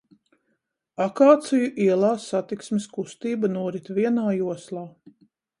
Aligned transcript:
Akāciju 1.05 1.67
ielā 1.89 2.11
satiksmes 2.25 2.89
kustība 2.97 3.53
norit 3.59 3.93
vienā 4.01 4.29
joslā. 4.43 4.87